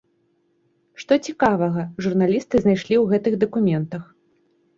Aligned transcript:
Што 1.03 1.17
цікавага 1.29 1.81
журналісты 2.07 2.55
знайшлі 2.65 2.95
ў 3.03 3.13
гэтых 3.13 3.39
дакументах? 3.45 4.03